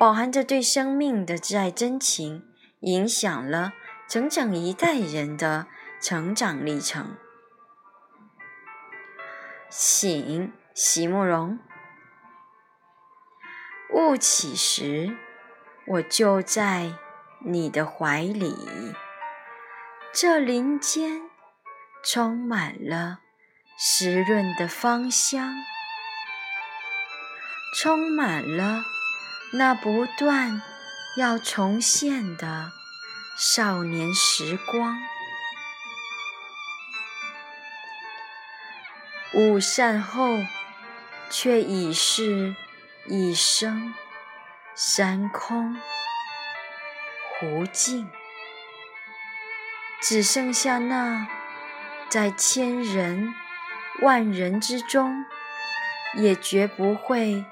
[0.00, 2.42] 饱含着对生命的挚爱真情，
[2.80, 3.74] 影响了
[4.08, 5.66] 整整一代人的
[6.00, 7.18] 成长历程。
[9.68, 11.58] 醒，席慕容。
[13.92, 15.18] 雾起时，
[15.86, 16.94] 我就在
[17.44, 18.56] 你的怀里。
[20.14, 21.28] 这林间
[22.02, 23.18] 充满了
[23.76, 25.56] 湿润的芳香，
[27.76, 28.80] 充满了。
[29.52, 30.62] 那不断
[31.16, 32.70] 要重现的
[33.36, 34.96] 少年时光，
[39.34, 40.38] 午膳后，
[41.28, 42.54] 却已是
[43.06, 43.92] 一生
[44.76, 45.76] 山空
[47.40, 48.08] 湖静，
[50.00, 51.26] 只剩下那
[52.08, 53.34] 在千人
[54.00, 55.24] 万人之中，
[56.14, 57.44] 也绝不会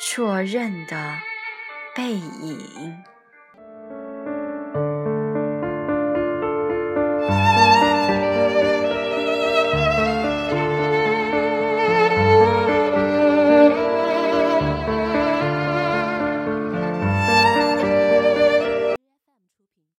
[0.00, 1.20] 错认的。
[1.96, 3.15] 背影。